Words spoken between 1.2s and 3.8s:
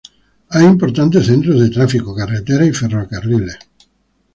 centros de tráfico, carreteras y ferrocarriles.